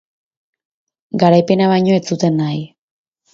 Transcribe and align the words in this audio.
Garaipena 1.23 1.67
bainoa 1.73 1.99
ez 2.01 2.03
zuten 2.13 2.41
nahi. 2.45 2.59